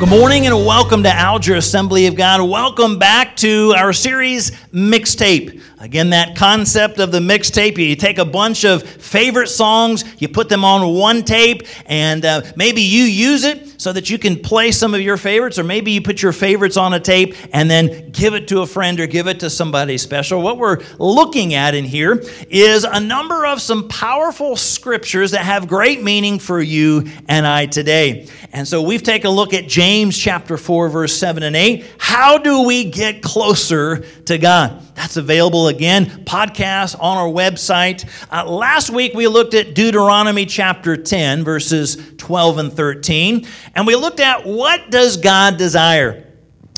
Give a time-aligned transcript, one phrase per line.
[0.00, 2.40] Good morning and welcome to Alger Assembly of God.
[2.48, 5.60] Welcome back to our series Mixtape.
[5.78, 10.48] Again, that concept of the mixtape, you take a bunch of favorite songs, you put
[10.48, 14.70] them on one tape, and uh, maybe you use it so that you can play
[14.72, 18.10] some of your favorites, or maybe you put your favorites on a tape and then
[18.10, 20.42] give it to a friend or give it to somebody special.
[20.42, 25.66] What we're looking at in here is a number of some powerful scriptures that have
[25.66, 28.28] great meaning for you and I today.
[28.52, 31.86] And so we've taken a look at James chapter 4, verse 7 and 8.
[31.96, 34.82] How do we get closer to God?
[35.00, 38.06] That's available again, podcast on our website.
[38.30, 43.96] Uh, last week we looked at Deuteronomy chapter 10, verses 12 and 13, and we
[43.96, 46.26] looked at what does God desire?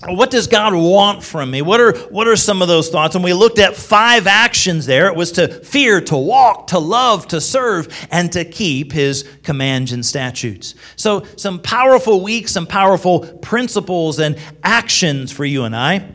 [0.09, 1.63] What does God want from me?
[1.63, 3.15] What are, what are some of those thoughts?
[3.15, 5.07] And we looked at five actions there.
[5.07, 9.93] It was to fear, to walk, to love, to serve, and to keep his commands
[9.93, 10.75] and statutes.
[10.97, 16.09] So, some powerful weeks, some powerful principles and actions for you and I.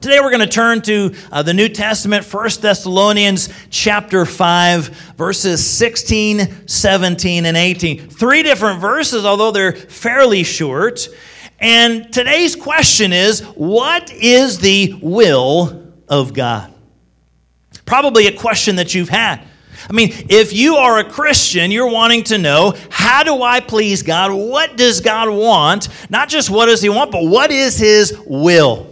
[0.00, 5.68] Today we're going to turn to uh, the New Testament, 1 Thessalonians chapter 5, verses
[5.68, 8.08] 16, 17, and 18.
[8.08, 11.08] Three different verses, although they're fairly short.
[11.58, 16.72] And today's question is what is the will of God?
[17.84, 19.44] Probably a question that you've had.
[19.90, 24.04] I mean, if you are a Christian, you're wanting to know how do I please
[24.04, 24.30] God?
[24.30, 25.88] What does God want?
[26.08, 28.87] Not just what does He want, but what is His will?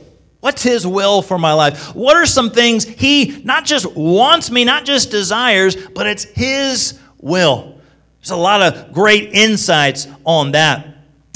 [0.47, 1.93] What's His will for my life?
[1.93, 7.01] What are some things He not just wants me, not just desires, but it's His
[7.19, 7.81] will?
[8.21, 10.87] There's a lot of great insights on that.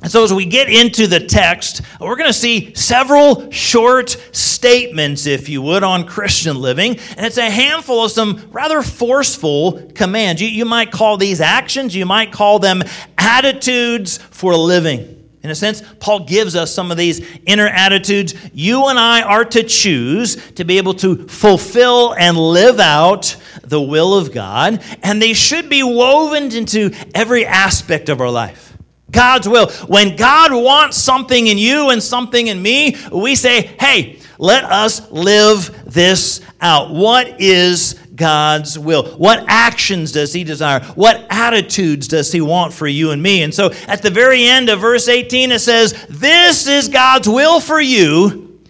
[0.04, 5.26] And so, as we get into the text, we're going to see several short statements,
[5.26, 6.92] if you would, on Christian living.
[7.16, 10.40] And it's a handful of some rather forceful commands.
[10.40, 12.84] You, you might call these actions, you might call them
[13.18, 15.19] attitudes for living.
[15.42, 19.44] In a sense, Paul gives us some of these inner attitudes you and I are
[19.46, 25.20] to choose to be able to fulfill and live out the will of God, and
[25.20, 28.76] they should be woven into every aspect of our life.
[29.10, 29.70] God's will.
[29.86, 35.10] When God wants something in you and something in me, we say, hey, let us
[35.10, 36.90] live this out.
[36.90, 39.02] What is God's will?
[39.16, 40.80] What actions does He desire?
[40.94, 43.42] What attitudes does He want for you and me?
[43.42, 47.60] And so at the very end of verse 18, it says, This is God's will
[47.60, 48.60] for you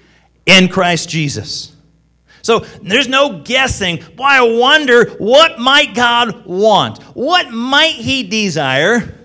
[0.46, 1.74] in Christ Jesus.
[2.42, 3.96] So there's no guessing.
[4.14, 7.02] Boy, I wonder what might God want?
[7.16, 9.16] What might He desire?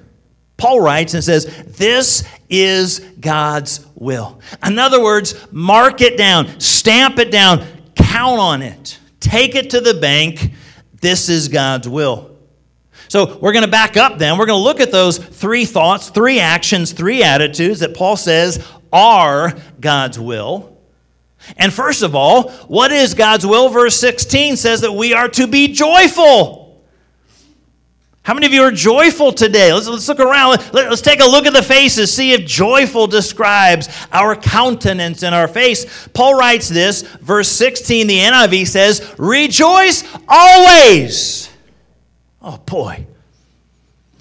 [0.58, 1.46] Paul writes and says,
[1.78, 4.42] This is God's will.
[4.66, 7.64] In other words, mark it down, stamp it down,
[7.96, 9.00] count on it.
[9.26, 10.52] Take it to the bank.
[11.02, 12.38] This is God's will.
[13.08, 14.38] So we're going to back up then.
[14.38, 18.64] We're going to look at those three thoughts, three actions, three attitudes that Paul says
[18.94, 20.78] are God's will.
[21.58, 23.70] And first of all, what is God's will?
[23.70, 26.65] Verse 16 says that we are to be joyful.
[28.26, 29.72] How many of you are joyful today?
[29.72, 30.58] Let's, let's look around.
[30.74, 35.36] Let, us take a look at the faces, see if joyful describes our countenance and
[35.36, 36.08] our face.
[36.08, 41.52] Paul writes this, verse 16, the NIV says, Rejoice always.
[42.42, 43.06] Oh boy.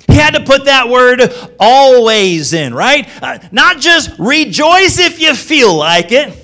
[0.06, 1.22] He had to put that word
[1.58, 3.08] always in, right?
[3.22, 6.43] Uh, not just rejoice if you feel like it.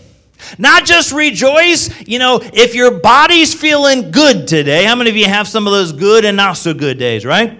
[0.58, 4.84] Not just rejoice, you know, if your body's feeling good today.
[4.84, 7.58] How many of you have some of those good and not so good days, right?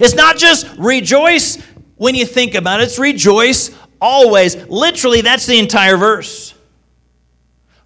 [0.00, 1.56] It's not just rejoice
[1.96, 4.56] when you think about it, it's rejoice always.
[4.68, 6.54] Literally, that's the entire verse.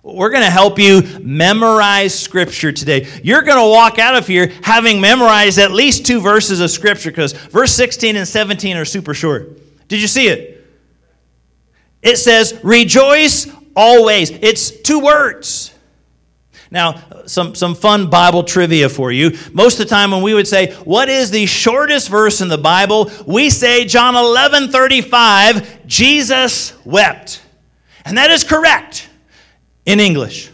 [0.03, 3.07] We're going to help you memorize Scripture today.
[3.23, 7.11] You're going to walk out of here having memorized at least two verses of Scripture
[7.11, 9.61] because verse 16 and 17 are super short.
[9.89, 10.67] Did you see it?
[12.03, 14.31] It says, Rejoice always.
[14.31, 15.75] It's two words.
[16.71, 19.37] Now, some, some fun Bible trivia for you.
[19.53, 22.59] Most of the time when we would say, what is the shortest verse in the
[22.59, 23.11] Bible?
[23.27, 27.43] We say John 11, 35, Jesus wept.
[28.05, 29.09] And that is correct
[29.85, 30.51] in English.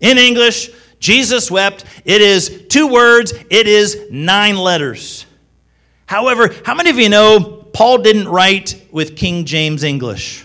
[0.00, 1.84] In English, Jesus wept.
[2.04, 5.26] It is two words, it is nine letters.
[6.06, 7.40] However, how many of you know
[7.72, 10.44] Paul didn't write with King James English?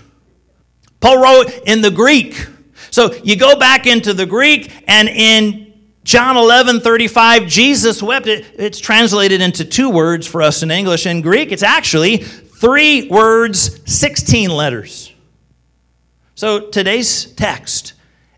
[1.06, 2.48] Paul wrote in the Greek.
[2.90, 5.72] So you go back into the Greek, and in
[6.04, 8.26] John 11 35, Jesus wept.
[8.26, 11.06] It, it's translated into two words for us in English.
[11.06, 15.14] In Greek, it's actually three words, 16 letters.
[16.34, 17.94] So today's text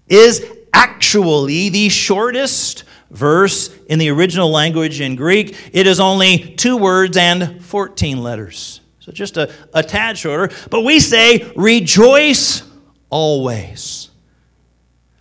[0.10, 5.56] is actually the shortest verse in the original language in Greek.
[5.72, 8.82] It is only two words and 14 letters.
[9.08, 10.54] So just a, a tad shorter.
[10.70, 12.62] But we say, rejoice
[13.10, 14.10] always.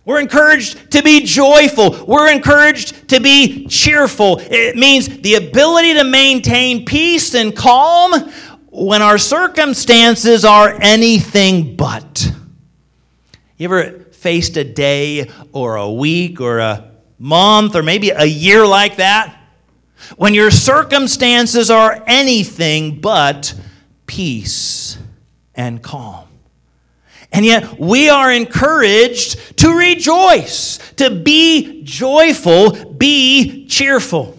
[0.03, 2.05] We're encouraged to be joyful.
[2.05, 4.39] We're encouraged to be cheerful.
[4.41, 8.29] It means the ability to maintain peace and calm
[8.71, 12.29] when our circumstances are anything but.
[13.55, 18.67] You ever faced a day or a week or a month or maybe a year
[18.67, 19.33] like that?
[20.17, 23.53] When your circumstances are anything but
[24.07, 24.97] peace
[25.53, 26.27] and calm.
[27.31, 34.37] And yet, we are encouraged to rejoice, to be joyful, be cheerful.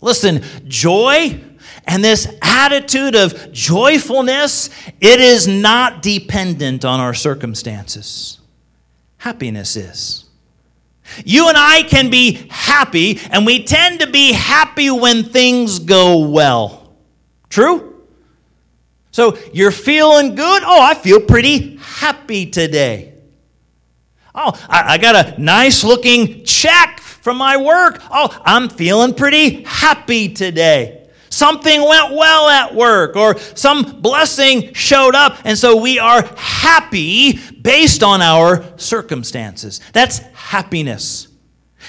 [0.00, 1.40] Listen, joy
[1.86, 4.68] and this attitude of joyfulness,
[5.00, 8.40] it is not dependent on our circumstances.
[9.16, 10.24] Happiness is.
[11.24, 16.28] You and I can be happy, and we tend to be happy when things go
[16.28, 16.92] well.
[17.48, 17.87] True?
[19.18, 20.62] So you're feeling good?
[20.64, 23.14] Oh, I feel pretty happy today.
[24.32, 28.00] Oh, I, I got a nice looking check from my work.
[28.12, 31.08] Oh, I'm feeling pretty happy today.
[31.30, 37.40] Something went well at work or some blessing showed up, and so we are happy
[37.60, 39.80] based on our circumstances.
[39.92, 41.26] That's happiness.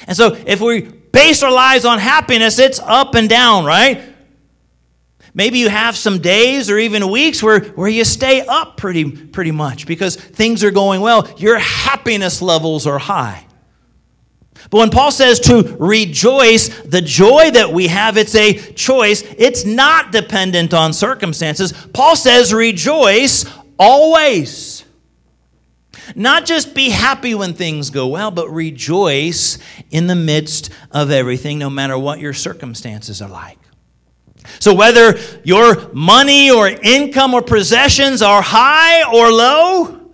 [0.08, 4.02] And so if we base our lives on happiness, it's up and down, right?
[5.34, 9.52] Maybe you have some days or even weeks where, where you stay up pretty, pretty
[9.52, 11.30] much because things are going well.
[11.38, 13.46] Your happiness levels are high.
[14.70, 19.24] But when Paul says to rejoice, the joy that we have, it's a choice.
[19.38, 21.72] It's not dependent on circumstances.
[21.94, 23.46] Paul says rejoice
[23.78, 24.86] always.
[26.16, 29.60] Not just be happy when things go well, but rejoice
[29.92, 33.58] in the midst of everything, no matter what your circumstances are like.
[34.60, 40.12] So, whether your money or income or possessions are high or low,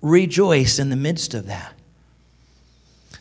[0.00, 1.74] rejoice in the midst of that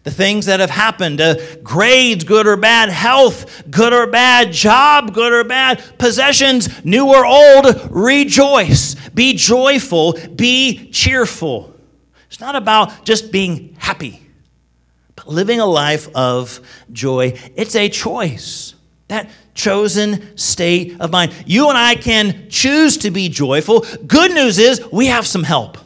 [0.07, 5.13] the things that have happened uh, grades, good or bad, health, good or bad, job,
[5.13, 8.95] good or bad, possessions, new or old, rejoice.
[9.09, 11.75] Be joyful, be cheerful.
[12.27, 14.25] It's not about just being happy,
[15.17, 16.61] but living a life of
[16.93, 17.37] joy.
[17.57, 18.75] It's a choice.
[19.09, 21.33] That chosen state of mind.
[21.45, 23.85] You and I can choose to be joyful.
[24.05, 25.77] Good news is we have some help.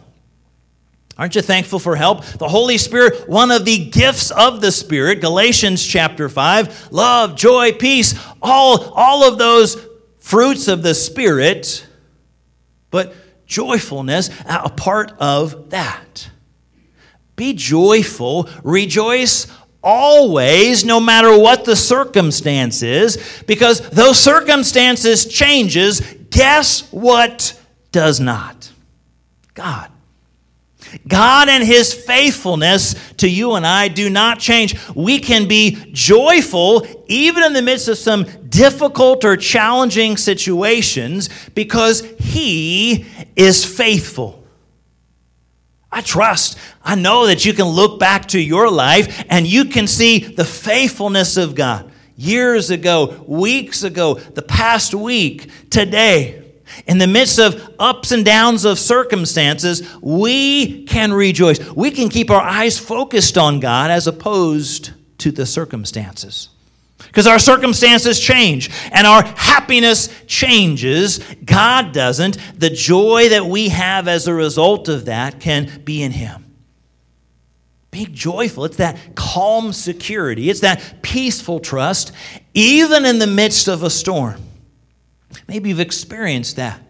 [1.18, 2.26] Aren't you thankful for help?
[2.26, 7.74] The Holy Spirit, one of the gifts of the Spirit, Galatians chapter 5, love, joy,
[7.74, 9.78] peace, all, all of those
[10.20, 11.86] fruits of the Spirit,
[12.90, 13.14] but
[13.46, 16.30] joyfulness, a part of that.
[17.36, 19.48] Be joyful, rejoice
[19.84, 27.60] always, no matter what the circumstance is, because those circumstances changes, guess what
[27.92, 28.72] does not?
[29.54, 29.92] God.
[31.08, 34.76] God and His faithfulness to you and I do not change.
[34.94, 42.02] We can be joyful even in the midst of some difficult or challenging situations because
[42.20, 43.06] He
[43.36, 44.41] is faithful.
[45.92, 49.88] I trust, I know that you can look back to your life and you can
[49.88, 51.92] see the faithfulness of God.
[52.16, 56.38] Years ago, weeks ago, the past week, today.
[56.88, 61.60] In the midst of ups and downs of circumstances, we can rejoice.
[61.72, 66.51] We can keep our eyes focused on God as opposed to the circumstances.
[67.08, 71.20] Because our circumstances change and our happiness changes.
[71.44, 72.38] God doesn't.
[72.60, 76.46] The joy that we have as a result of that can be in Him.
[77.92, 78.64] Be joyful.
[78.66, 82.14] It's that calm security, it's that peaceful trust,
[82.54, 84.42] even in the midst of a storm.
[85.48, 86.82] Maybe you've experienced that.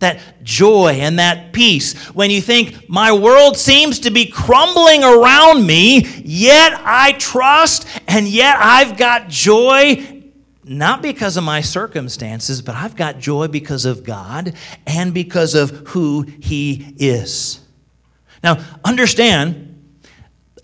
[0.00, 1.94] That joy and that peace.
[2.08, 8.26] When you think, my world seems to be crumbling around me, yet I trust and
[8.26, 10.22] yet I've got joy,
[10.64, 14.54] not because of my circumstances, but I've got joy because of God
[14.86, 17.60] and because of who He is.
[18.42, 19.70] Now, understand,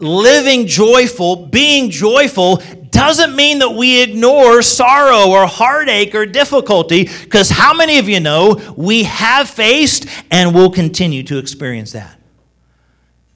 [0.00, 2.62] living joyful, being joyful,
[2.96, 8.20] doesn't mean that we ignore sorrow or heartache or difficulty, because how many of you
[8.20, 12.18] know we have faced and will continue to experience that?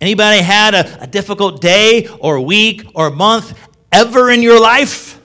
[0.00, 3.57] Anybody had a, a difficult day or week or month
[3.93, 5.21] ever in your life?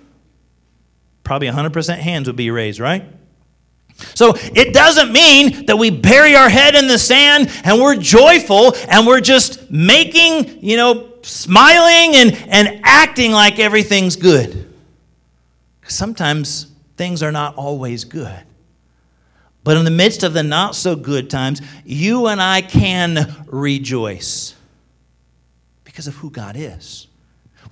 [1.23, 3.05] Probably 100% hands would be raised, right?
[3.97, 8.73] So it doesn't mean that we bury our head in the sand and we're joyful
[8.89, 14.73] and we're just making, you know, smiling and, and acting like everything's good.
[15.87, 18.43] Sometimes things are not always good.
[19.63, 24.55] But in the midst of the not so good times, you and I can rejoice
[25.83, 27.07] because of who God is.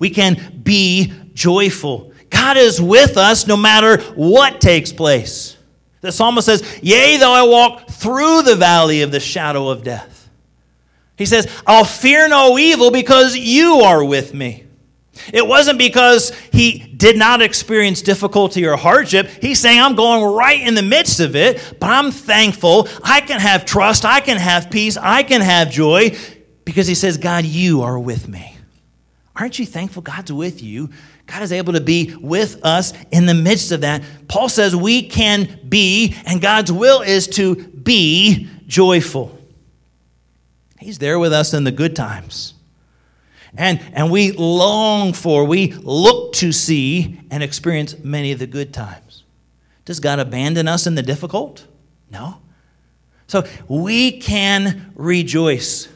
[0.00, 2.12] We can be joyful.
[2.30, 5.56] God is with us no matter what takes place.
[6.04, 10.28] The psalmist says, Yea, though I walk through the valley of the shadow of death.
[11.16, 14.64] He says, I'll fear no evil because you are with me.
[15.32, 19.28] It wasn't because he did not experience difficulty or hardship.
[19.40, 22.86] He's saying, I'm going right in the midst of it, but I'm thankful.
[23.02, 24.04] I can have trust.
[24.04, 24.98] I can have peace.
[24.98, 26.14] I can have joy
[26.66, 28.58] because he says, God, you are with me.
[29.34, 30.90] Aren't you thankful God's with you?
[31.26, 34.02] God is able to be with us in the midst of that.
[34.28, 39.38] Paul says we can be, and God's will is to be joyful.
[40.78, 42.54] He's there with us in the good times.
[43.56, 48.74] And, and we long for, we look to see and experience many of the good
[48.74, 49.22] times.
[49.84, 51.66] Does God abandon us in the difficult?
[52.10, 52.38] No.
[53.26, 55.88] So we can rejoice.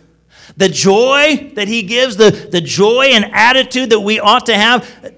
[0.56, 5.14] The joy that He gives, the, the joy and attitude that we ought to have,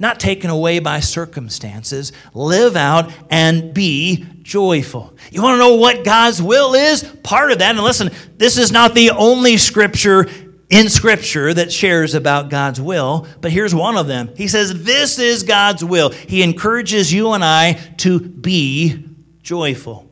[0.00, 2.12] not taken away by circumstances.
[2.34, 5.14] Live out and be joyful.
[5.30, 7.02] You want to know what God's will is?
[7.22, 10.26] Part of that, and listen, this is not the only scripture
[10.70, 14.30] in Scripture that shares about God's will, but here's one of them.
[14.36, 16.10] He says, This is God's will.
[16.10, 19.02] He encourages you and I to be
[19.40, 20.08] joyful.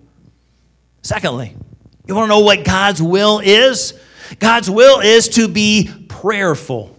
[1.02, 1.54] Secondly,
[2.06, 3.98] you want to know what God's will is?
[4.38, 6.95] God's will is to be prayerful.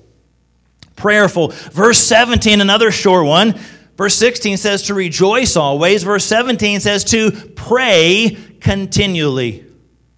[0.97, 1.49] Prayerful.
[1.71, 3.57] Verse 17, another short one.
[3.95, 6.03] Verse 16 says to rejoice always.
[6.03, 9.65] Verse 17 says to pray continually.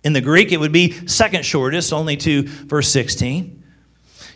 [0.04, 3.60] In the Greek, it would be second shortest, only to verse 16.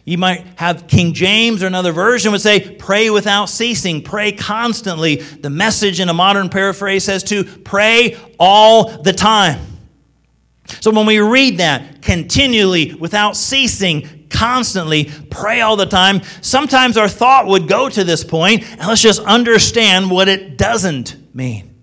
[0.05, 5.15] You might have King James or another version would say, pray without ceasing, pray constantly.
[5.15, 9.61] The message in a modern paraphrase says to pray all the time.
[10.81, 17.07] So when we read that continually, without ceasing, constantly, pray all the time, sometimes our
[17.07, 21.73] thought would go to this point, and let's just understand what it doesn't mean.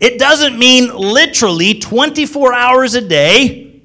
[0.00, 3.80] It doesn't mean literally 24 hours a day,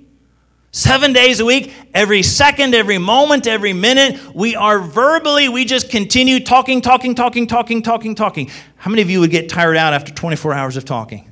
[0.72, 4.20] seven days a week, every second, every moment, every minute.
[4.34, 8.50] We are verbally, we just continue talking, talking, talking, talking, talking, talking.
[8.76, 11.32] How many of you would get tired out after 24 hours of talking?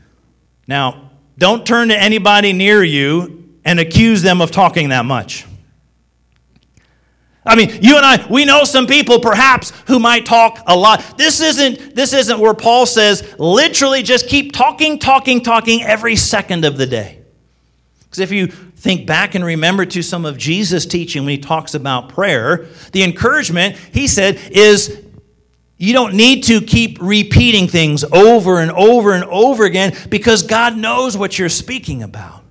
[0.68, 5.46] Now, don't turn to anybody near you and accuse them of talking that much.
[7.44, 11.18] I mean, you and I, we know some people perhaps who might talk a lot.
[11.18, 16.66] This isn't, this isn't where Paul says literally just keep talking, talking, talking every second
[16.66, 17.20] of the day.
[18.04, 21.74] Because if you think back and remember to some of Jesus' teaching when he talks
[21.74, 25.02] about prayer, the encouragement, he said, is
[25.78, 30.78] you don't need to keep repeating things over and over and over again because God
[30.78, 32.44] knows what you're speaking about.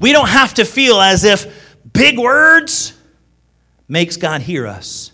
[0.00, 2.97] We don't have to feel as if big words,
[3.88, 5.12] makes God hear us.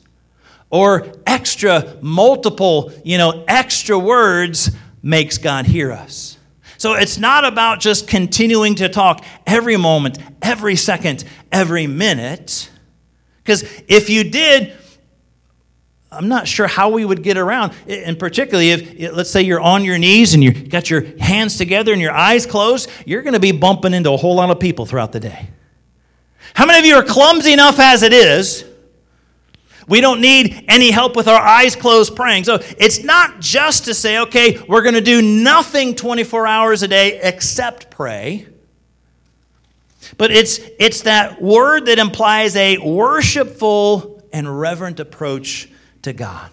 [0.70, 4.70] Or extra, multiple, you know, extra words
[5.02, 6.36] makes God hear us.
[6.78, 12.70] So it's not about just continuing to talk every moment, every second, every minute.
[13.38, 14.76] Because if you did,
[16.10, 17.72] I'm not sure how we would get around.
[17.86, 21.92] And particularly if, let's say, you're on your knees and you've got your hands together
[21.92, 24.86] and your eyes closed, you're going to be bumping into a whole lot of people
[24.86, 25.48] throughout the day.
[26.54, 28.64] How many of you are clumsy enough as it is?
[29.86, 32.44] We don't need any help with our eyes closed praying.
[32.44, 36.88] So it's not just to say, okay, we're going to do nothing 24 hours a
[36.88, 38.46] day except pray.
[40.16, 45.68] But it's, it's that word that implies a worshipful and reverent approach
[46.02, 46.50] to God.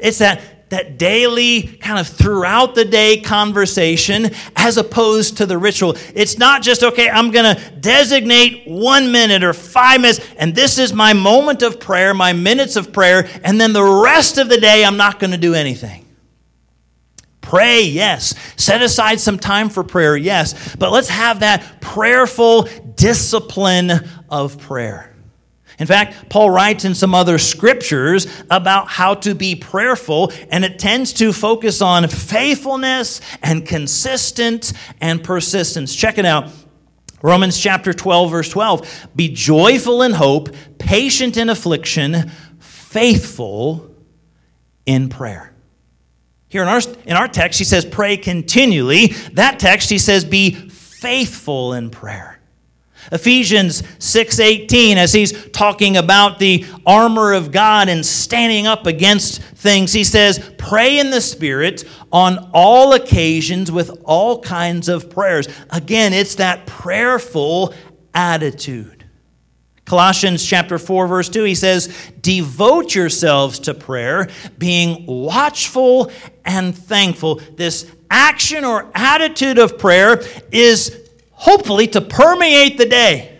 [0.00, 0.40] It's that
[0.70, 5.96] that daily, kind of throughout the day conversation as opposed to the ritual.
[6.14, 10.78] It's not just, okay, I'm going to designate one minute or five minutes, and this
[10.78, 14.58] is my moment of prayer, my minutes of prayer, and then the rest of the
[14.58, 16.06] day, I'm not going to do anything.
[17.40, 18.36] Pray, yes.
[18.56, 20.76] Set aside some time for prayer, yes.
[20.76, 23.90] But let's have that prayerful discipline
[24.28, 25.09] of prayer.
[25.80, 30.78] In fact, Paul writes in some other scriptures about how to be prayerful, and it
[30.78, 35.96] tends to focus on faithfulness and consistent and persistence.
[35.96, 36.50] Check it out.
[37.22, 39.08] Romans chapter 12, verse 12.
[39.16, 43.94] Be joyful in hope, patient in affliction, faithful
[44.84, 45.54] in prayer.
[46.48, 49.08] Here in our, in our text, he says, pray continually.
[49.34, 52.39] That text, he says, be faithful in prayer.
[53.12, 59.92] Ephesians 6:18 as he's talking about the armor of God and standing up against things
[59.92, 65.48] he says pray in the spirit on all occasions with all kinds of prayers.
[65.70, 67.74] Again, it's that prayerful
[68.14, 69.04] attitude.
[69.84, 76.12] Colossians chapter 4 verse 2 he says devote yourselves to prayer being watchful
[76.44, 77.40] and thankful.
[77.56, 81.09] This action or attitude of prayer is
[81.40, 83.38] hopefully to permeate the day.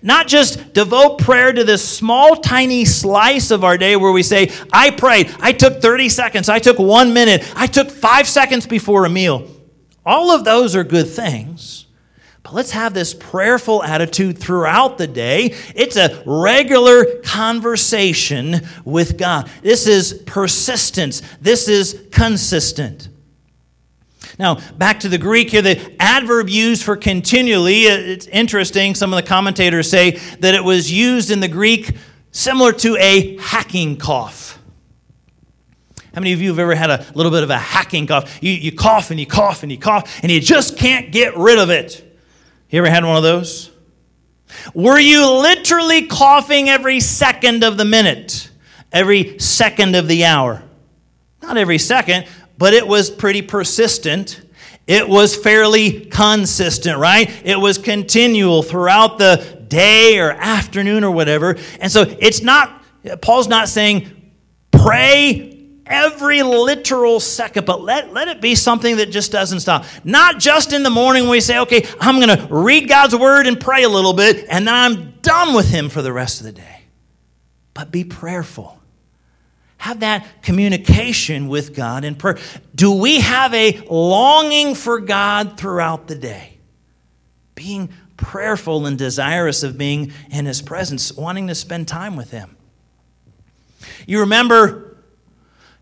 [0.00, 4.52] Not just devote prayer to this small, tiny slice of our day where we say,
[4.72, 9.04] I prayed, I took 30 seconds, I took one minute, I took five seconds before
[9.04, 9.50] a meal.
[10.04, 11.86] All of those are good things.
[12.44, 15.56] But let's have this prayerful attitude throughout the day.
[15.74, 19.50] It's a regular conversation with God.
[19.62, 23.08] This is persistence, this is consistent.
[24.38, 28.94] Now, back to the Greek here, the adverb used for continually, it's interesting.
[28.94, 31.96] Some of the commentators say that it was used in the Greek
[32.30, 34.58] similar to a hacking cough.
[36.14, 38.42] How many of you have ever had a little bit of a hacking cough?
[38.42, 41.58] You, you cough and you cough and you cough and you just can't get rid
[41.58, 42.02] of it.
[42.70, 43.70] You ever had one of those?
[44.74, 48.50] Were you literally coughing every second of the minute,
[48.92, 50.62] every second of the hour?
[51.42, 52.26] Not every second,
[52.58, 54.40] but it was pretty persistent.
[54.86, 57.30] It was fairly consistent, right?
[57.44, 61.56] It was continual throughout the day or afternoon or whatever.
[61.80, 62.82] And so it's not,
[63.20, 64.10] Paul's not saying
[64.70, 69.84] pray every literal second, but let, let it be something that just doesn't stop.
[70.04, 73.46] Not just in the morning when we say, okay, I'm going to read God's word
[73.46, 76.46] and pray a little bit, and then I'm done with Him for the rest of
[76.46, 76.82] the day.
[77.74, 78.75] But be prayerful
[79.78, 82.38] have that communication with God in prayer.
[82.74, 86.58] Do we have a longing for God throughout the day?
[87.54, 92.56] Being prayerful and desirous of being in His presence, wanting to spend time with Him.
[94.06, 94.96] You remember,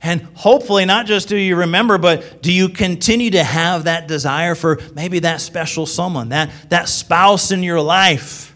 [0.02, 4.54] and hopefully, not just do you remember, but do you continue to have that desire
[4.54, 8.53] for maybe that special someone, that, that spouse in your life?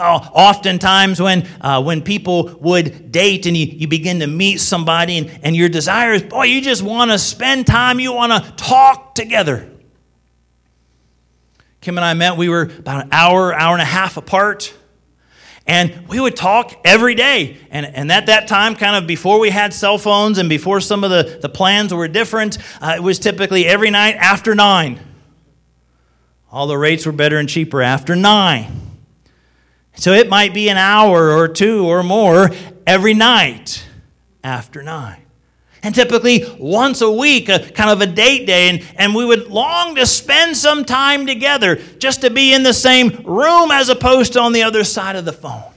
[0.00, 5.18] Oh, oftentimes, when, uh, when people would date and you, you begin to meet somebody,
[5.18, 8.50] and, and your desire is, boy, you just want to spend time, you want to
[8.52, 9.70] talk together.
[11.82, 14.74] Kim and I met, we were about an hour, hour and a half apart.
[15.66, 17.58] And we would talk every day.
[17.70, 21.04] And, and at that time, kind of before we had cell phones and before some
[21.04, 24.98] of the, the plans were different, uh, it was typically every night after nine.
[26.50, 28.89] All the rates were better and cheaper after nine.
[30.00, 32.50] So it might be an hour or two or more
[32.86, 33.84] every night
[34.42, 35.20] after nine.
[35.82, 39.48] And typically once a week, a kind of a date day, and, and we would
[39.48, 44.32] long to spend some time together just to be in the same room as opposed
[44.32, 45.70] to on the other side of the phone.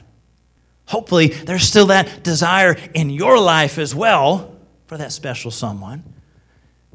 [0.85, 4.55] Hopefully, there's still that desire in your life as well
[4.87, 6.12] for that special someone.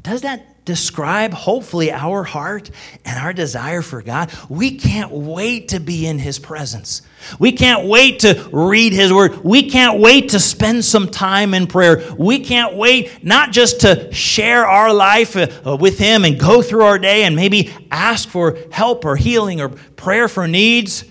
[0.03, 2.71] Does that describe, hopefully, our heart
[3.07, 4.31] and our desire for God.
[4.51, 7.01] We can't wait to be in His presence.
[7.39, 9.43] We can't wait to read His Word.
[9.43, 12.05] We can't wait to spend some time in prayer.
[12.19, 16.85] We can't wait not just to share our life uh, with Him and go through
[16.85, 21.03] our day and maybe ask for help or healing or prayer for needs,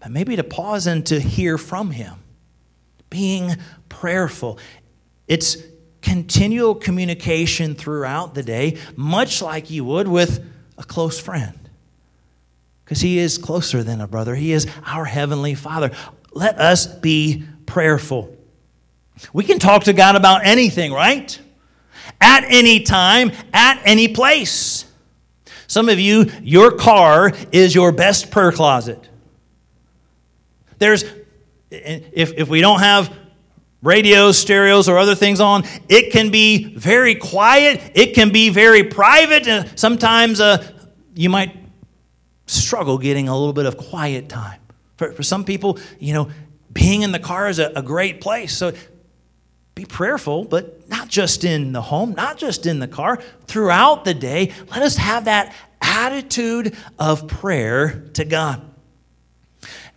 [0.00, 2.16] but maybe to pause and to hear from Him.
[3.08, 3.56] Being
[3.88, 4.58] prayerful.
[5.26, 5.56] It's
[6.02, 10.44] continual communication throughout the day, much like you would with
[10.76, 11.58] a close friend.
[12.84, 15.92] Because he is closer than a brother, he is our heavenly Father.
[16.32, 18.36] Let us be prayerful.
[19.32, 21.38] We can talk to God about anything, right?
[22.20, 24.84] At any time, at any place.
[25.66, 29.08] Some of you, your car is your best prayer closet.
[30.78, 31.04] There's,
[31.70, 33.16] if, if we don't have
[33.82, 35.64] radios, stereos, or other things on.
[35.88, 40.66] It can be very quiet, it can be very private, and sometimes uh,
[41.14, 41.56] you might
[42.46, 44.60] struggle getting a little bit of quiet time.
[44.96, 46.30] For, for some people, you know,
[46.72, 48.56] being in the car is a, a great place.
[48.56, 48.72] So
[49.74, 54.14] be prayerful, but not just in the home, not just in the car, throughout the
[54.14, 54.52] day.
[54.70, 58.71] Let us have that attitude of prayer to God.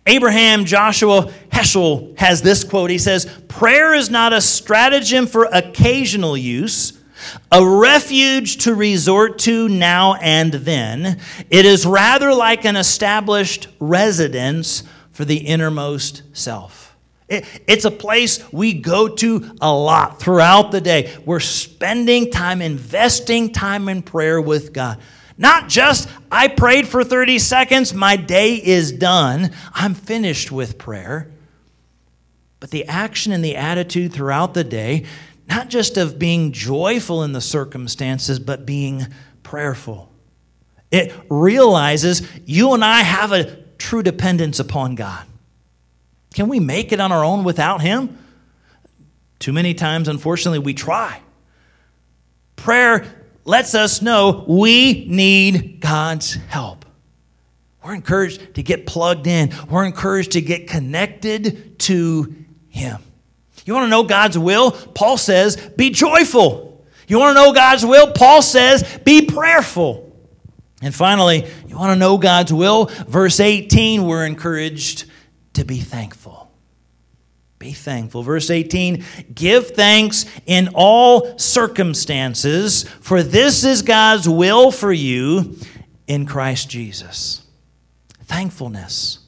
[0.06, 2.90] Abraham Joshua Heschel has this quote.
[2.90, 7.00] He says, Prayer is not a stratagem for occasional use,
[7.50, 11.18] a refuge to resort to now and then.
[11.50, 16.96] It is rather like an established residence for the innermost self.
[17.28, 21.16] it's a place we go to a lot throughout the day.
[21.24, 25.00] We're spending time, investing time in prayer with God.
[25.38, 31.30] Not just, I prayed for 30 seconds, my day is done, I'm finished with prayer.
[32.58, 35.04] But the action and the attitude throughout the day,
[35.48, 39.06] not just of being joyful in the circumstances, but being
[39.42, 40.10] prayerful.
[40.90, 45.26] It realizes you and I have a true dependence upon God.
[46.34, 48.18] Can we make it on our own without Him?
[49.38, 51.20] Too many times, unfortunately, we try.
[52.56, 53.06] Prayer
[53.46, 56.84] lets us know we need God's help.
[57.84, 62.34] We're encouraged to get plugged in, we're encouraged to get connected to
[62.68, 62.98] Him.
[63.64, 64.70] You want to know God's will?
[64.70, 66.84] Paul says, be joyful.
[67.08, 68.12] You want to know God's will?
[68.12, 70.04] Paul says, be prayerful.
[70.82, 72.86] And finally, you want to know God's will?
[73.08, 75.06] Verse 18, we're encouraged
[75.54, 76.45] to be thankful.
[77.58, 78.22] Be thankful.
[78.22, 85.56] Verse 18 Give thanks in all circumstances, for this is God's will for you
[86.06, 87.42] in Christ Jesus.
[88.24, 89.20] Thankfulness.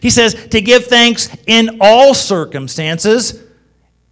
[0.00, 3.42] He says to give thanks in all circumstances,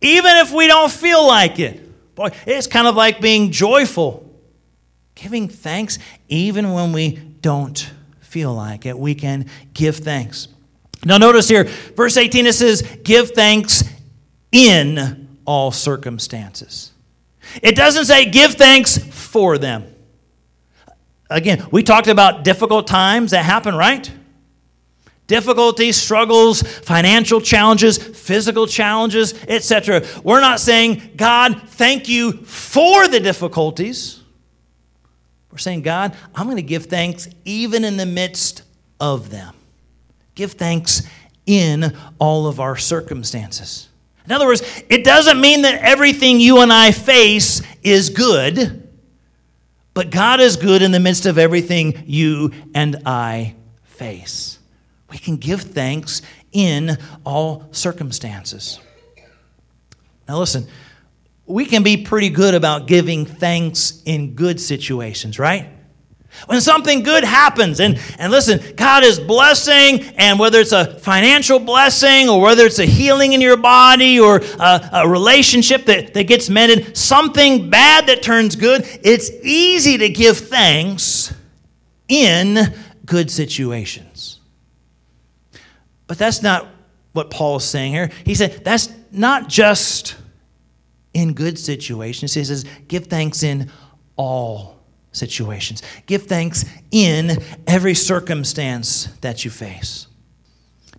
[0.00, 2.14] even if we don't feel like it.
[2.14, 4.28] Boy, it's kind of like being joyful.
[5.14, 8.98] Giving thanks even when we don't feel like it.
[8.98, 10.48] We can give thanks.
[11.04, 13.84] Now, notice here, verse 18, it says, Give thanks
[14.52, 16.92] in all circumstances.
[17.62, 19.84] It doesn't say give thanks for them.
[21.28, 24.10] Again, we talked about difficult times that happen, right?
[25.26, 30.04] Difficulties, struggles, financial challenges, physical challenges, etc.
[30.22, 34.20] We're not saying, God, thank you for the difficulties.
[35.50, 38.62] We're saying, God, I'm going to give thanks even in the midst
[39.00, 39.54] of them.
[40.34, 41.02] Give thanks
[41.46, 43.88] in all of our circumstances.
[44.24, 48.88] In other words, it doesn't mean that everything you and I face is good,
[49.94, 54.58] but God is good in the midst of everything you and I face.
[55.10, 58.80] We can give thanks in all circumstances.
[60.28, 60.68] Now, listen,
[61.44, 65.68] we can be pretty good about giving thanks in good situations, right?
[66.46, 71.58] When something good happens, and, and listen, God is blessing, and whether it's a financial
[71.58, 76.24] blessing or whether it's a healing in your body or a, a relationship that, that
[76.24, 81.34] gets mended, something bad that turns good, it's easy to give thanks
[82.08, 82.74] in
[83.06, 84.40] good situations.
[86.06, 86.68] But that's not
[87.12, 88.10] what Paul is saying here.
[88.24, 90.16] He said that's not just
[91.14, 92.34] in good situations.
[92.34, 93.70] He says, give thanks in
[94.16, 94.71] all
[95.12, 95.82] situations.
[96.06, 100.06] Give thanks in every circumstance that you face.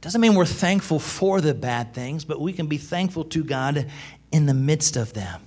[0.03, 3.89] Doesn't mean we're thankful for the bad things, but we can be thankful to God
[4.33, 5.41] in the midst of them.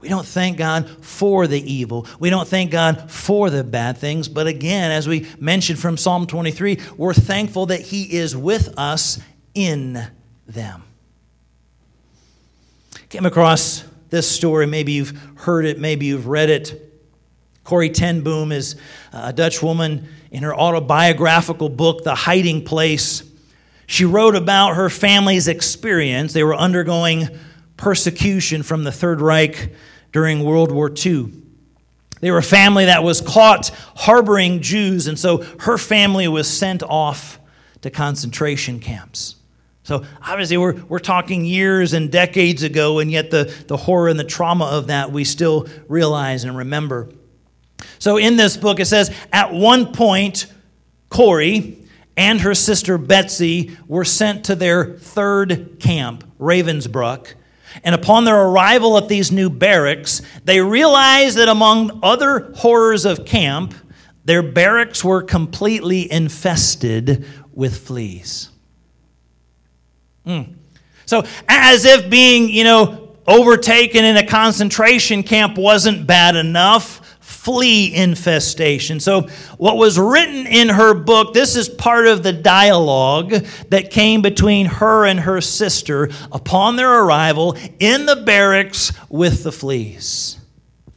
[0.00, 2.06] We don't thank God for the evil.
[2.18, 4.26] We don't thank God for the bad things.
[4.26, 9.20] But again, as we mentioned from Psalm 23, we're thankful that He is with us
[9.54, 10.02] in
[10.48, 10.82] them.
[13.10, 14.66] Came across this story.
[14.66, 16.78] Maybe you've heard it, maybe you've read it.
[17.64, 18.76] Corrie ten Boom is
[19.12, 23.24] a Dutch woman in her autobiographical book, The Hiding Place.
[23.86, 26.32] She wrote about her family's experience.
[26.32, 27.28] They were undergoing
[27.76, 29.72] persecution from the Third Reich
[30.12, 31.32] during World War II.
[32.20, 36.82] They were a family that was caught harboring Jews, and so her family was sent
[36.82, 37.40] off
[37.80, 39.36] to concentration camps.
[39.84, 44.18] So obviously, we're, we're talking years and decades ago, and yet the, the horror and
[44.18, 47.08] the trauma of that we still realize and remember.
[47.98, 50.46] So in this book, it says at one point,
[51.08, 51.78] Corrie
[52.16, 57.34] and her sister Betsy were sent to their third camp, Ravensbrück.
[57.82, 63.24] And upon their arrival at these new barracks, they realized that among other horrors of
[63.24, 63.74] camp,
[64.24, 68.51] their barracks were completely infested with fleas.
[70.26, 70.54] Mm.
[71.06, 77.92] So, as if being, you know, overtaken in a concentration camp wasn't bad enough, flea
[77.92, 79.00] infestation.
[79.00, 79.22] So,
[79.58, 83.30] what was written in her book, this is part of the dialogue
[83.70, 89.52] that came between her and her sister upon their arrival in the barracks with the
[89.52, 90.38] fleas.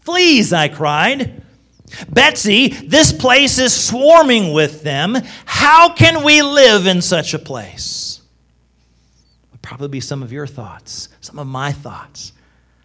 [0.01, 1.41] Fleas, I cried.
[2.09, 5.17] Betsy, this place is swarming with them.
[5.45, 8.21] How can we live in such a place?
[9.65, 12.33] Probably be some of your thoughts, some of my thoughts.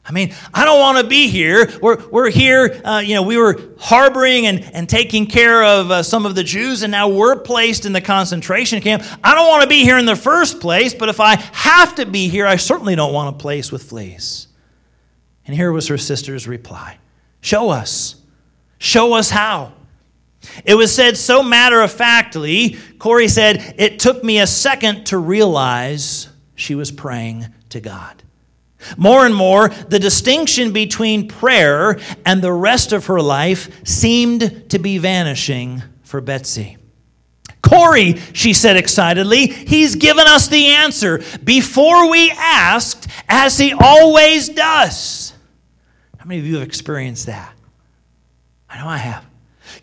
[0.02, 1.70] I mean, I don't want to be here.
[1.82, 6.02] We're, we're here, uh, you know, we were harboring and, and taking care of uh,
[6.02, 9.02] some of the Jews, and now we're placed in the concentration camp.
[9.22, 12.06] I don't want to be here in the first place, but if I have to
[12.06, 14.48] be here, I certainly don't want a place with fleas.
[15.46, 16.96] And here was her sister's reply
[17.42, 18.16] Show us.
[18.78, 19.74] Show us how.
[20.64, 25.18] It was said so matter of factly, Corrie said, it took me a second to
[25.18, 26.29] realize
[26.60, 28.22] she was praying to God.
[28.96, 34.78] More and more, the distinction between prayer and the rest of her life seemed to
[34.78, 36.76] be vanishing for Betsy.
[37.62, 44.48] Corrie, she said excitedly, he's given us the answer before we asked, as he always
[44.48, 45.34] does.
[46.18, 47.54] How many of you have experienced that?
[48.68, 49.24] I know I have.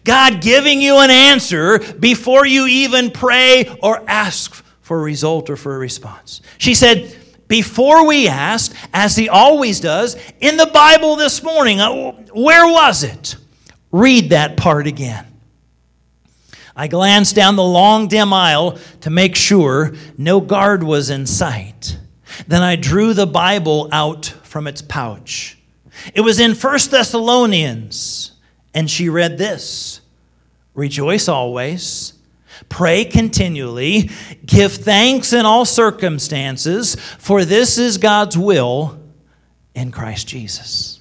[0.04, 5.58] God giving you an answer before you even pray or ask for a result or
[5.58, 6.40] for a response.
[6.60, 7.14] She said,
[7.50, 13.04] before we asked, as he always does, in the Bible this morning, uh, where was
[13.04, 13.36] it?
[13.92, 15.26] Read that part again.
[16.74, 22.00] I glanced down the long, dim aisle to make sure no guard was in sight.
[22.48, 25.58] Then I drew the Bible out from its pouch.
[26.14, 28.32] It was in First Thessalonians,
[28.74, 30.00] and she read this
[30.74, 32.14] Rejoice always
[32.70, 34.10] Pray continually.
[34.46, 39.00] Give thanks in all circumstances, for this is God's will
[39.76, 40.98] in Christ Jesus.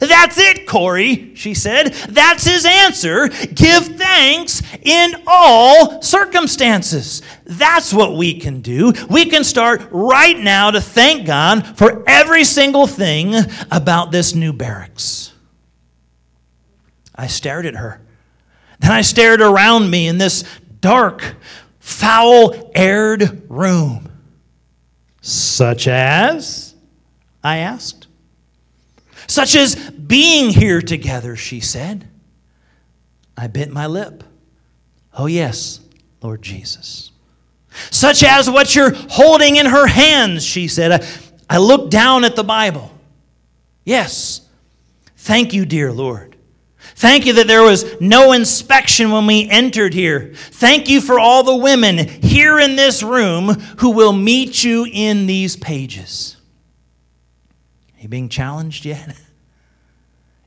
[0.00, 1.92] That's it, Corrie, she said.
[2.08, 3.28] That's his answer.
[3.28, 7.20] Give thanks in all circumstances.
[7.44, 8.94] That's what we can do.
[9.10, 13.34] We can start right now to thank God for every single thing
[13.70, 15.32] about this new barracks.
[17.14, 18.00] I stared at her.
[18.78, 20.42] Then I stared around me in this
[20.82, 21.36] dark,
[21.80, 24.10] foul aired room.
[25.22, 26.74] Such as?
[27.42, 28.08] I asked.
[29.26, 32.06] Such as being here together, she said.
[33.36, 34.22] I bit my lip.
[35.16, 35.80] Oh, yes,
[36.20, 37.12] Lord Jesus.
[37.90, 40.92] Such as what you're holding in her hands, she said.
[40.92, 41.08] I,
[41.48, 42.90] I looked down at the Bible.
[43.84, 44.46] Yes.
[45.16, 46.31] Thank you, dear Lord.
[46.94, 50.32] Thank you that there was no inspection when we entered here.
[50.34, 55.26] Thank you for all the women here in this room who will meet you in
[55.26, 56.36] these pages.
[57.96, 59.16] Are you being challenged yet?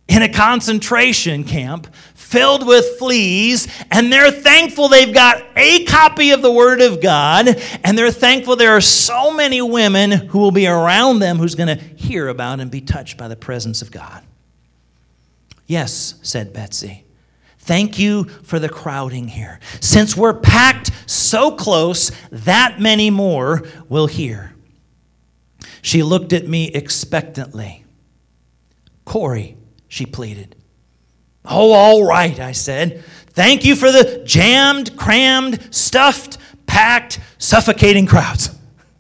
[0.08, 6.44] In a concentration camp filled with fleas, and they're thankful they've got a copy of
[6.44, 7.48] the Word of God,
[7.84, 11.76] and they're thankful there are so many women who will be around them who's going
[11.76, 14.24] to hear about and be touched by the presence of God.
[15.66, 17.06] Yes, said Betsy.
[17.60, 19.60] Thank you for the crowding here.
[19.80, 24.54] Since we're packed so close, that many more will hear.
[25.82, 27.84] She looked at me expectantly.
[29.04, 30.56] Corrie, she pleaded.
[31.44, 33.04] Oh, all right, I said.
[33.30, 38.50] Thank you for the jammed, crammed, stuffed, packed, suffocating crowds.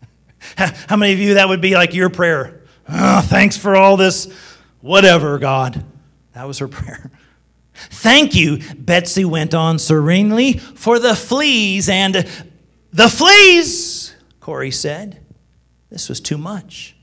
[0.57, 2.61] How many of you that would be like your prayer?
[2.89, 4.31] Oh, thanks for all this,
[4.81, 5.83] whatever, God.
[6.35, 7.09] That was her prayer.
[7.73, 12.27] Thank you, Betsy went on serenely, for the fleas and
[12.93, 15.21] the fleas, Corrie said.
[15.89, 16.95] This was too much.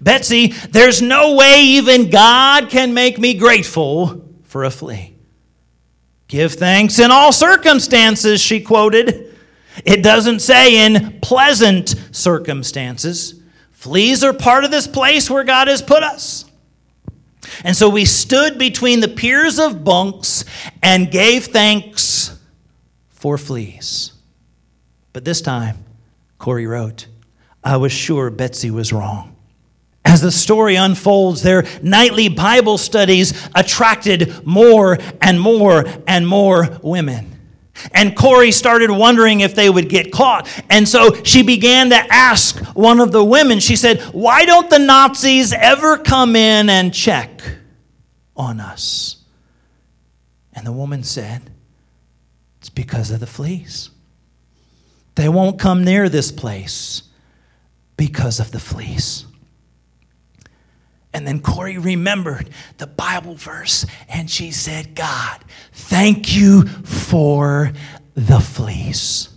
[0.00, 5.16] Betsy, there's no way even God can make me grateful for a flea.
[6.28, 9.36] Give thanks in all circumstances, she quoted.
[9.84, 13.40] It doesn't say in pleasant circumstances.
[13.72, 16.49] Fleas are part of this place where God has put us.
[17.64, 20.44] And so we stood between the piers of bunks
[20.82, 22.38] and gave thanks
[23.08, 24.12] for fleas.
[25.12, 25.84] But this time,
[26.38, 27.06] Corrie wrote,
[27.62, 29.36] I was sure Betsy was wrong.
[30.04, 37.29] As the story unfolds, their nightly Bible studies attracted more and more and more women.
[37.92, 40.48] And Corrie started wondering if they would get caught.
[40.70, 44.78] And so she began to ask one of the women, she said, Why don't the
[44.78, 47.42] Nazis ever come in and check
[48.36, 49.16] on us?
[50.52, 51.50] And the woman said,
[52.58, 53.90] It's because of the fleas.
[55.14, 57.02] They won't come near this place
[57.96, 59.26] because of the fleas.
[61.12, 67.72] And then Corrie remembered the Bible verse and she said, God, thank you for
[68.14, 69.28] the fleas.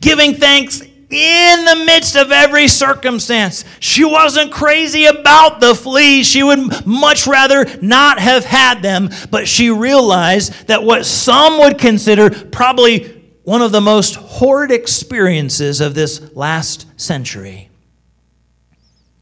[0.00, 3.64] Giving thanks in the midst of every circumstance.
[3.80, 6.26] She wasn't crazy about the fleas.
[6.26, 11.78] She would much rather not have had them, but she realized that what some would
[11.78, 17.67] consider probably one of the most horrid experiences of this last century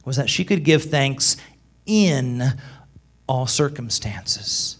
[0.06, 1.36] was that she could give thanks
[1.84, 2.42] in
[3.28, 4.78] all circumstances,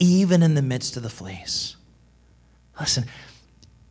[0.00, 1.76] even in the midst of the fleas.
[2.80, 3.04] Listen,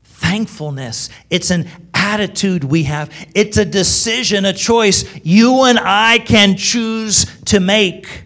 [0.03, 3.11] thankfulness, it's an attitude we have.
[3.35, 8.23] It's a decision, a choice you and I can choose to make.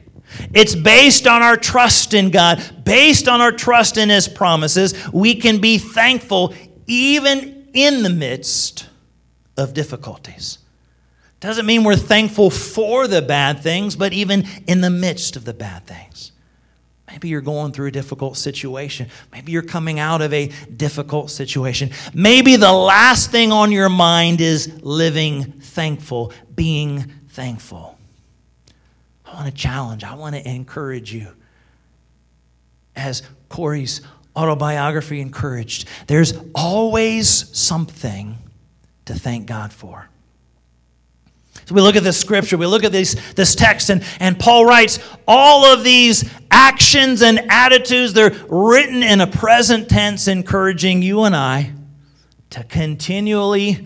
[0.54, 4.94] It's based on our trust in God, based on our trust in His promises.
[5.12, 6.54] We can be thankful
[6.86, 8.88] even in the midst
[9.58, 10.60] of difficulties.
[11.40, 15.54] Doesn't mean we're thankful for the bad things, but even in the midst of the
[15.54, 16.32] bad things.
[17.08, 19.08] Maybe you're going through a difficult situation.
[19.32, 21.92] Maybe you're coming out of a difficult situation.
[22.14, 27.98] Maybe the last thing on your mind is living thankful, being thankful.
[29.26, 31.28] I want to challenge, I want to encourage you.
[32.96, 34.02] As Corrie's
[34.36, 38.38] autobiography encouraged, there's always something
[39.06, 40.10] to thank God for.
[41.68, 44.66] So we look at this scripture, we look at this, this text, and, and Paul
[44.66, 51.24] writes all of these actions and attitudes, they're written in a present tense, encouraging you
[51.24, 51.74] and I
[52.52, 53.86] to continually,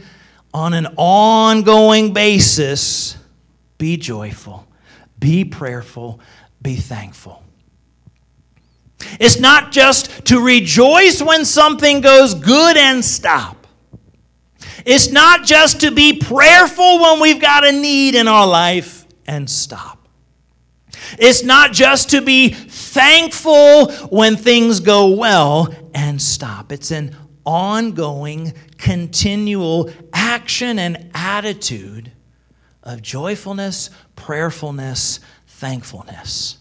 [0.53, 3.17] on an ongoing basis,
[3.79, 4.67] be joyful,
[5.19, 6.19] be prayerful,
[6.61, 7.41] be thankful.
[9.19, 13.60] It's not just to rejoice when something goes good and stop.
[14.85, 19.49] It's not just to be prayerful when we've got a need in our life and
[19.49, 20.07] stop.
[21.17, 26.71] It's not just to be thankful when things go well and stop.
[26.71, 27.15] It's an
[27.45, 32.11] ongoing, continual action and attitude
[32.83, 36.57] of joyfulness, prayerfulness, thankfulness.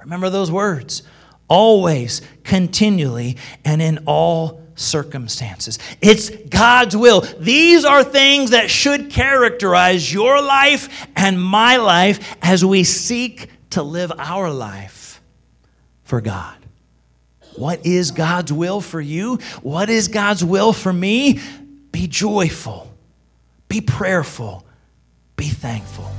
[0.00, 1.02] Remember those words
[1.48, 5.78] always, continually, and in all circumstances.
[6.00, 7.22] It's God's will.
[7.38, 13.82] These are things that should characterize your life and my life as we seek to
[13.82, 15.20] live our life
[16.04, 16.56] for God.
[17.56, 19.36] What is God's will for you?
[19.62, 21.40] What is God's will for me?
[21.90, 22.92] Be joyful,
[23.68, 24.64] be prayerful,
[25.36, 26.10] be thankful.